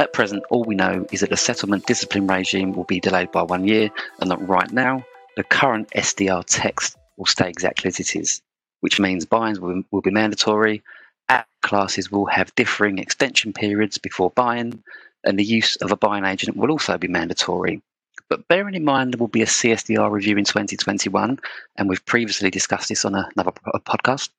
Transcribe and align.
At 0.00 0.12
present, 0.12 0.42
all 0.50 0.64
we 0.64 0.74
know 0.74 1.06
is 1.12 1.20
that 1.20 1.30
the 1.30 1.36
settlement 1.36 1.86
discipline 1.86 2.26
regime 2.26 2.72
will 2.72 2.84
be 2.84 2.98
delayed 2.98 3.30
by 3.30 3.42
one 3.42 3.66
year, 3.66 3.90
and 4.20 4.30
that 4.30 4.40
right 4.48 4.70
now, 4.72 5.04
the 5.36 5.44
current 5.44 5.88
SDR 5.90 6.44
text 6.46 6.96
will 7.16 7.26
stay 7.26 7.48
exactly 7.48 7.88
as 7.88 8.00
it 8.00 8.16
is, 8.16 8.42
which 8.80 8.98
means 8.98 9.24
buy-ins 9.24 9.60
will, 9.60 9.82
will 9.92 10.00
be 10.00 10.10
mandatory, 10.10 10.82
app 11.28 11.48
classes 11.62 12.10
will 12.10 12.26
have 12.26 12.54
differing 12.56 12.98
extension 12.98 13.52
periods 13.52 13.98
before 13.98 14.30
buy-in, 14.30 14.82
and 15.22 15.38
the 15.38 15.44
use 15.44 15.76
of 15.76 15.92
a 15.92 15.96
buy-in 15.96 16.24
agent 16.24 16.56
will 16.56 16.72
also 16.72 16.98
be 16.98 17.08
mandatory. 17.08 17.80
But 18.28 18.48
bearing 18.48 18.74
in 18.74 18.84
mind 18.84 19.12
there 19.12 19.18
will 19.18 19.28
be 19.28 19.42
a 19.42 19.46
CSDR 19.46 20.10
review 20.10 20.36
in 20.36 20.44
2021, 20.44 21.38
and 21.76 21.88
we've 21.88 22.04
previously 22.04 22.50
discussed 22.50 22.88
this 22.88 23.04
on 23.04 23.14
another 23.14 23.52
podcast, 23.86 24.30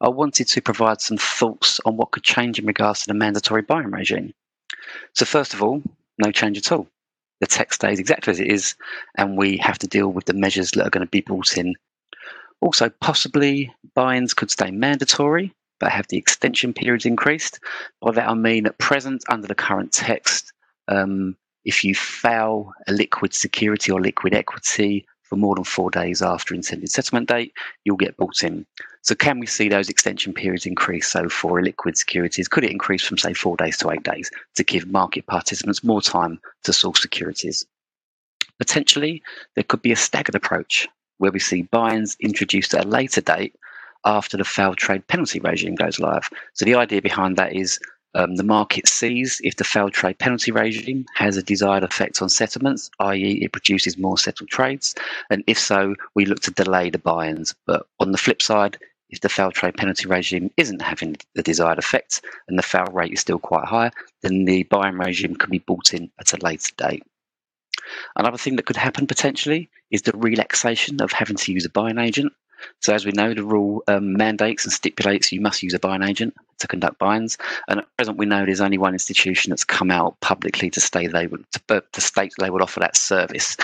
I 0.00 0.08
wanted 0.08 0.48
to 0.48 0.60
provide 0.60 1.00
some 1.00 1.18
thoughts 1.18 1.80
on 1.84 1.96
what 1.96 2.10
could 2.10 2.24
change 2.24 2.58
in 2.58 2.66
regards 2.66 3.02
to 3.02 3.06
the 3.06 3.14
mandatory 3.14 3.62
buy-in 3.62 3.92
regime. 3.92 4.34
So, 5.14 5.24
first 5.24 5.54
of 5.54 5.62
all, 5.62 5.82
no 6.18 6.30
change 6.32 6.58
at 6.58 6.72
all. 6.72 6.88
The 7.40 7.46
text 7.46 7.80
stays 7.80 7.98
exactly 7.98 8.32
as 8.32 8.40
it 8.40 8.48
is, 8.48 8.74
and 9.16 9.36
we 9.36 9.56
have 9.58 9.78
to 9.78 9.86
deal 9.86 10.08
with 10.08 10.24
the 10.24 10.34
measures 10.34 10.72
that 10.72 10.86
are 10.86 10.90
going 10.90 11.06
to 11.06 11.10
be 11.10 11.20
brought 11.20 11.56
in. 11.56 11.74
Also, 12.60 12.90
possibly 13.00 13.72
buy-ins 13.94 14.34
could 14.34 14.50
stay 14.50 14.70
mandatory, 14.70 15.52
but 15.78 15.92
have 15.92 16.08
the 16.08 16.16
extension 16.16 16.72
periods 16.72 17.06
increased. 17.06 17.60
By 18.00 18.12
that 18.12 18.28
I 18.28 18.34
mean 18.34 18.66
at 18.66 18.78
present, 18.78 19.22
under 19.28 19.46
the 19.46 19.54
current 19.54 19.92
text, 19.92 20.52
um, 20.88 21.36
if 21.64 21.84
you 21.84 21.94
fail 21.94 22.72
a 22.88 22.92
liquid 22.92 23.34
security 23.34 23.92
or 23.92 24.00
liquid 24.00 24.34
equity 24.34 25.06
for 25.28 25.36
more 25.36 25.54
than 25.54 25.64
four 25.64 25.90
days 25.90 26.22
after 26.22 26.54
intended 26.54 26.90
settlement 26.90 27.28
date, 27.28 27.52
you'll 27.84 27.96
get 27.96 28.16
bought 28.16 28.42
in. 28.42 28.66
So, 29.02 29.14
can 29.14 29.38
we 29.38 29.46
see 29.46 29.68
those 29.68 29.88
extension 29.88 30.32
periods 30.32 30.66
increase? 30.66 31.06
So, 31.08 31.28
for 31.28 31.62
liquid 31.62 31.96
securities, 31.96 32.48
could 32.48 32.64
it 32.64 32.70
increase 32.70 33.04
from, 33.04 33.18
say, 33.18 33.34
four 33.34 33.56
days 33.56 33.76
to 33.78 33.90
eight 33.90 34.02
days 34.02 34.30
to 34.56 34.64
give 34.64 34.90
market 34.90 35.26
participants 35.26 35.84
more 35.84 36.00
time 36.00 36.40
to 36.64 36.72
source 36.72 37.02
securities? 37.02 37.66
Potentially, 38.58 39.22
there 39.54 39.64
could 39.64 39.82
be 39.82 39.92
a 39.92 39.96
staggered 39.96 40.34
approach 40.34 40.88
where 41.18 41.32
we 41.32 41.38
see 41.38 41.62
buy 41.62 41.94
ins 41.94 42.16
introduced 42.20 42.74
at 42.74 42.84
a 42.84 42.88
later 42.88 43.20
date 43.20 43.54
after 44.04 44.36
the 44.36 44.44
failed 44.44 44.78
trade 44.78 45.06
penalty 45.08 45.40
regime 45.40 45.74
goes 45.74 45.98
live. 45.98 46.28
So, 46.54 46.64
the 46.64 46.74
idea 46.74 47.02
behind 47.02 47.36
that 47.36 47.52
is 47.52 47.78
um, 48.14 48.36
the 48.36 48.44
market 48.44 48.88
sees 48.88 49.40
if 49.44 49.56
the 49.56 49.64
failed 49.64 49.92
trade 49.92 50.18
penalty 50.18 50.50
regime 50.50 51.06
has 51.14 51.36
a 51.36 51.42
desired 51.42 51.84
effect 51.84 52.22
on 52.22 52.28
settlements, 52.28 52.90
i.e., 53.00 53.40
it 53.42 53.52
produces 53.52 53.98
more 53.98 54.18
settled 54.18 54.48
trades. 54.48 54.94
And 55.30 55.44
if 55.46 55.58
so, 55.58 55.94
we 56.14 56.24
look 56.24 56.40
to 56.40 56.50
delay 56.50 56.90
the 56.90 56.98
buy 56.98 57.28
ins. 57.28 57.54
But 57.66 57.86
on 58.00 58.12
the 58.12 58.18
flip 58.18 58.40
side, 58.40 58.78
if 59.10 59.20
the 59.20 59.28
failed 59.28 59.54
trade 59.54 59.76
penalty 59.76 60.06
regime 60.06 60.50
isn't 60.56 60.82
having 60.82 61.16
the 61.34 61.42
desired 61.42 61.78
effect 61.78 62.22
and 62.46 62.58
the 62.58 62.62
fail 62.62 62.86
rate 62.92 63.12
is 63.12 63.20
still 63.20 63.38
quite 63.38 63.64
high, 63.64 63.90
then 64.22 64.44
the 64.44 64.64
buy 64.64 64.88
in 64.88 64.98
regime 64.98 65.36
can 65.36 65.50
be 65.50 65.58
bought 65.58 65.94
in 65.94 66.10
at 66.18 66.32
a 66.32 66.44
later 66.44 66.72
date. 66.76 67.04
Another 68.16 68.38
thing 68.38 68.56
that 68.56 68.66
could 68.66 68.76
happen 68.76 69.06
potentially 69.06 69.70
is 69.90 70.02
the 70.02 70.16
relaxation 70.16 71.00
of 71.00 71.12
having 71.12 71.36
to 71.36 71.52
use 71.52 71.64
a 71.64 71.70
buy-in 71.70 71.98
agent. 71.98 72.32
So, 72.80 72.94
as 72.94 73.04
we 73.04 73.12
know, 73.12 73.34
the 73.34 73.44
rule 73.44 73.82
um, 73.88 74.14
mandates 74.14 74.64
and 74.64 74.72
stipulates 74.72 75.32
you 75.32 75.40
must 75.40 75.62
use 75.62 75.74
a 75.74 75.78
buy-in 75.78 76.02
agent 76.02 76.34
to 76.58 76.66
conduct 76.66 76.98
buy-ins. 76.98 77.38
And 77.68 77.80
at 77.80 77.96
present, 77.96 78.18
we 78.18 78.26
know 78.26 78.44
there's 78.44 78.60
only 78.60 78.78
one 78.78 78.94
institution 78.94 79.50
that's 79.50 79.64
come 79.64 79.90
out 79.90 80.18
publicly 80.20 80.70
to 80.70 80.80
state 80.80 81.12
they 81.12 81.26
would 81.26 81.44
to, 81.52 81.76
uh, 81.76 81.80
to 81.92 82.00
state 82.00 82.32
they 82.38 82.50
would 82.50 82.62
offer 82.62 82.80
that 82.80 82.96
service. 82.96 83.56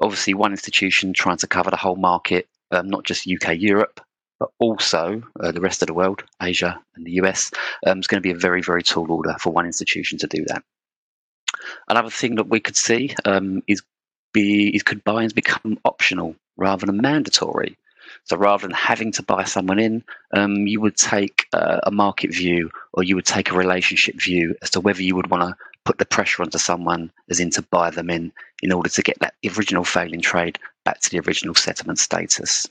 Obviously, 0.00 0.34
one 0.34 0.52
institution 0.52 1.12
trying 1.12 1.38
to 1.38 1.46
cover 1.46 1.70
the 1.70 1.76
whole 1.76 1.96
market, 1.96 2.48
um, 2.70 2.88
not 2.88 3.04
just 3.04 3.28
UK, 3.28 3.56
Europe, 3.58 4.00
but 4.38 4.50
also 4.58 5.22
uh, 5.40 5.52
the 5.52 5.60
rest 5.60 5.82
of 5.82 5.86
the 5.86 5.94
world, 5.94 6.22
Asia 6.42 6.80
and 6.94 7.06
the 7.06 7.12
US. 7.12 7.50
Um, 7.86 8.00
going 8.00 8.22
to 8.22 8.26
be 8.26 8.32
a 8.32 8.38
very, 8.38 8.62
very 8.62 8.82
tall 8.82 9.10
order 9.10 9.34
for 9.40 9.52
one 9.52 9.66
institution 9.66 10.18
to 10.18 10.26
do 10.26 10.44
that. 10.48 10.62
Another 11.88 12.10
thing 12.10 12.36
that 12.36 12.48
we 12.48 12.60
could 12.60 12.76
see 12.76 13.14
um, 13.24 13.62
is 13.66 13.82
be 14.32 14.68
is 14.74 14.82
could 14.82 15.02
buy-ins 15.04 15.32
become 15.32 15.78
optional 15.84 16.36
rather 16.56 16.86
than 16.86 16.98
mandatory. 16.98 17.76
So 18.24 18.36
rather 18.36 18.66
than 18.66 18.74
having 18.74 19.12
to 19.12 19.22
buy 19.22 19.44
someone 19.44 19.78
in, 19.78 20.04
um, 20.32 20.66
you 20.66 20.80
would 20.80 20.96
take 20.96 21.46
uh, 21.52 21.80
a 21.84 21.90
market 21.90 22.32
view 22.32 22.70
or 22.92 23.02
you 23.02 23.14
would 23.14 23.26
take 23.26 23.50
a 23.50 23.56
relationship 23.56 24.16
view 24.20 24.54
as 24.62 24.70
to 24.70 24.80
whether 24.80 25.02
you 25.02 25.14
would 25.16 25.30
want 25.30 25.42
to 25.42 25.56
put 25.84 25.98
the 25.98 26.04
pressure 26.04 26.42
onto 26.42 26.58
someone 26.58 27.10
as 27.30 27.40
in 27.40 27.50
to 27.50 27.62
buy 27.62 27.90
them 27.90 28.10
in 28.10 28.32
in 28.62 28.72
order 28.72 28.88
to 28.88 29.02
get 29.02 29.18
that 29.20 29.34
original 29.56 29.84
failing 29.84 30.20
trade 30.20 30.58
back 30.84 31.00
to 31.00 31.10
the 31.10 31.20
original 31.20 31.54
settlement 31.54 31.98
status. 31.98 32.68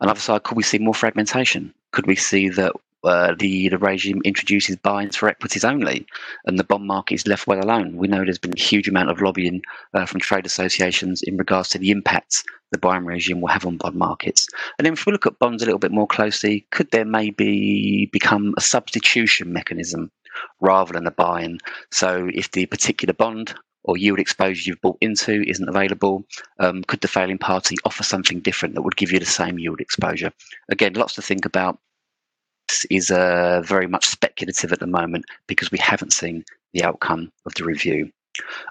Another 0.00 0.20
side, 0.20 0.42
could 0.42 0.56
we 0.56 0.62
see 0.62 0.78
more 0.78 0.94
fragmentation? 0.94 1.72
Could 1.92 2.06
we 2.06 2.16
see 2.16 2.48
that 2.50 2.72
the, 3.06 3.68
the 3.68 3.78
regime 3.78 4.20
introduces 4.24 4.76
buy-ins 4.76 5.16
for 5.16 5.28
equities 5.28 5.64
only, 5.64 6.06
and 6.44 6.58
the 6.58 6.64
bond 6.64 6.86
market 6.86 7.14
is 7.14 7.26
left 7.26 7.46
well 7.46 7.62
alone. 7.62 7.96
We 7.96 8.08
know 8.08 8.24
there's 8.24 8.38
been 8.38 8.54
a 8.56 8.60
huge 8.60 8.88
amount 8.88 9.10
of 9.10 9.20
lobbying 9.20 9.62
uh, 9.94 10.06
from 10.06 10.20
trade 10.20 10.46
associations 10.46 11.22
in 11.22 11.36
regards 11.36 11.68
to 11.70 11.78
the 11.78 11.90
impacts 11.90 12.42
the 12.72 12.78
buy-in 12.78 13.04
regime 13.04 13.40
will 13.40 13.48
have 13.48 13.64
on 13.64 13.76
bond 13.76 13.94
markets. 13.94 14.48
And 14.78 14.84
then 14.84 14.94
if 14.94 15.06
we 15.06 15.12
look 15.12 15.26
at 15.26 15.38
bonds 15.38 15.62
a 15.62 15.66
little 15.66 15.78
bit 15.78 15.92
more 15.92 16.06
closely, 16.06 16.66
could 16.72 16.90
there 16.90 17.04
maybe 17.04 18.10
become 18.12 18.54
a 18.56 18.60
substitution 18.60 19.52
mechanism 19.52 20.10
rather 20.60 20.92
than 20.92 21.06
a 21.06 21.12
buy-in? 21.12 21.58
So 21.92 22.28
if 22.34 22.50
the 22.50 22.66
particular 22.66 23.14
bond 23.14 23.54
or 23.84 23.96
yield 23.96 24.18
exposure 24.18 24.68
you've 24.68 24.80
bought 24.80 24.98
into 25.00 25.44
isn't 25.46 25.68
available, 25.68 26.24
um, 26.58 26.82
could 26.82 27.00
the 27.00 27.08
failing 27.08 27.38
party 27.38 27.76
offer 27.84 28.02
something 28.02 28.40
different 28.40 28.74
that 28.74 28.82
would 28.82 28.96
give 28.96 29.12
you 29.12 29.20
the 29.20 29.26
same 29.26 29.60
yield 29.60 29.80
exposure? 29.80 30.32
Again, 30.68 30.94
lots 30.94 31.14
to 31.14 31.22
think 31.22 31.44
about 31.44 31.78
is 32.90 33.10
uh, 33.10 33.62
very 33.64 33.86
much 33.86 34.06
speculative 34.06 34.72
at 34.72 34.80
the 34.80 34.86
moment 34.86 35.24
because 35.46 35.70
we 35.70 35.78
haven't 35.78 36.12
seen 36.12 36.44
the 36.72 36.84
outcome 36.84 37.32
of 37.46 37.54
the 37.54 37.64
review. 37.64 38.10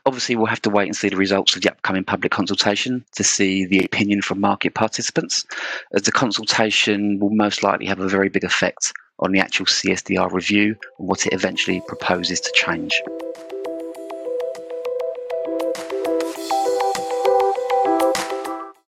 Obviously, 0.06 0.36
we'll 0.36 0.46
have 0.46 0.62
to 0.62 0.70
wait 0.70 0.88
and 0.88 0.96
see 0.96 1.10
the 1.10 1.16
results 1.16 1.56
of 1.56 1.62
the 1.62 1.72
upcoming 1.72 2.04
public 2.04 2.32
consultation 2.32 3.04
to 3.16 3.24
see 3.24 3.66
the 3.66 3.84
opinion 3.84 4.22
from 4.22 4.40
market 4.40 4.76
participants, 4.76 5.46
as 5.94 6.04
the 6.04 6.12
consultation 6.12 7.20
will 7.20 7.32
most 7.32 7.64
likely 7.64 7.88
have 7.88 8.00
a 8.00 8.08
very 8.08 8.30
big 8.30 8.44
effect 8.44 8.94
on 9.20 9.32
the 9.32 9.40
actual 9.40 9.66
CSDR 9.66 10.32
review 10.32 10.76
and 11.00 11.08
what 11.08 11.26
it 11.26 11.34
eventually 11.34 11.82
proposes 11.88 12.40
to 12.42 12.52
change. 12.54 13.02